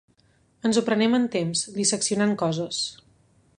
[0.69, 2.83] Ens ho prenem en temps, disseccionant coses.